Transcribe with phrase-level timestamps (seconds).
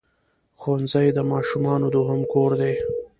[0.59, 2.73] ښوونځی د ماشومانو دوهم کور دی.